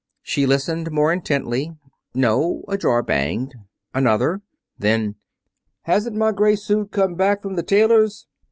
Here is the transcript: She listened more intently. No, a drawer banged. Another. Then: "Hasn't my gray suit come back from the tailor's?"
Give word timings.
She 0.23 0.47
listened 0.47 0.89
more 0.91 1.13
intently. 1.13 1.75
No, 2.15 2.63
a 2.67 2.75
drawer 2.75 3.03
banged. 3.03 3.53
Another. 3.93 4.41
Then: 4.75 5.13
"Hasn't 5.83 6.15
my 6.17 6.31
gray 6.31 6.55
suit 6.55 6.89
come 6.89 7.13
back 7.13 7.43
from 7.43 7.53
the 7.55 7.61
tailor's?" 7.61 8.25